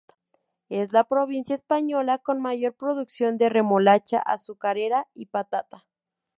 [0.69, 5.85] Es la provincia española con mayor producción de remolacha azucarera y patata.